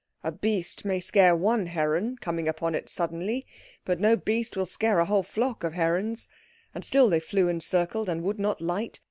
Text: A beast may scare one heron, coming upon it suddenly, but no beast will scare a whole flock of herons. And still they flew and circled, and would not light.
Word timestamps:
A 0.23 0.31
beast 0.31 0.83
may 0.83 0.99
scare 0.99 1.35
one 1.35 1.67
heron, 1.67 2.17
coming 2.17 2.47
upon 2.47 2.73
it 2.73 2.89
suddenly, 2.89 3.45
but 3.85 3.99
no 3.99 4.15
beast 4.17 4.57
will 4.57 4.65
scare 4.65 4.97
a 4.97 5.05
whole 5.05 5.21
flock 5.21 5.63
of 5.63 5.73
herons. 5.73 6.27
And 6.73 6.83
still 6.83 7.07
they 7.07 7.19
flew 7.19 7.47
and 7.47 7.61
circled, 7.61 8.09
and 8.09 8.23
would 8.23 8.39
not 8.39 8.61
light. 8.61 8.99